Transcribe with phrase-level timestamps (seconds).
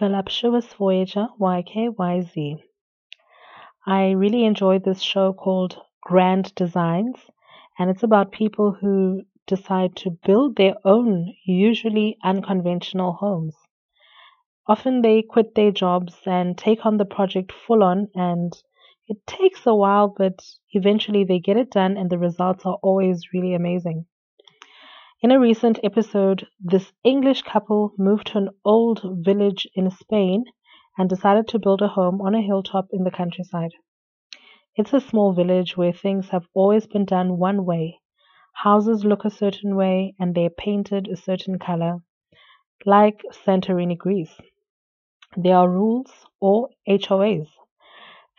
[0.00, 2.62] Voluptuous Voyager YKYZ.
[3.86, 7.16] I really enjoyed this show called Grand Designs,
[7.78, 13.54] and it's about people who decide to build their own, usually unconventional homes.
[14.66, 18.54] Often they quit their jobs and take on the project full on, and
[19.06, 20.42] it takes a while, but
[20.72, 24.06] eventually they get it done, and the results are always really amazing.
[25.22, 30.44] In a recent episode, this English couple moved to an old village in Spain
[30.96, 33.72] and decided to build a home on a hilltop in the countryside.
[34.76, 38.00] It's a small village where things have always been done one way.
[38.54, 41.98] Houses look a certain way and they're painted a certain color,
[42.86, 44.40] like Santorini, Greece.
[45.36, 47.48] There are rules or HOAs,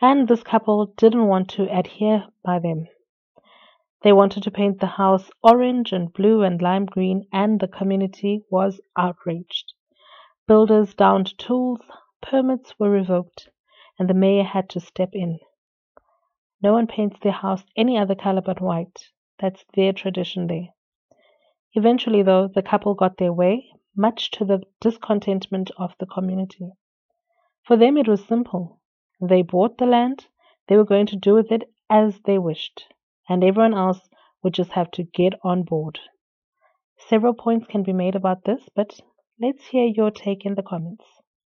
[0.00, 2.88] and this couple didn't want to adhere by them.
[4.02, 8.42] They wanted to paint the house orange and blue and lime green, and the community
[8.50, 9.74] was outraged.
[10.48, 11.78] Builders downed tools,
[12.20, 13.48] permits were revoked,
[14.00, 15.38] and the mayor had to step in.
[16.60, 19.10] No one paints their house any other color but white.
[19.38, 20.70] That's their tradition there.
[21.74, 26.72] Eventually, though, the couple got their way, much to the discontentment of the community.
[27.62, 28.80] For them, it was simple.
[29.20, 30.26] They bought the land,
[30.66, 32.92] they were going to do with it as they wished
[33.28, 34.08] and everyone else
[34.42, 35.98] would just have to get on board.
[37.08, 38.98] Several points can be made about this, but
[39.40, 41.04] let's hear your take in the comments.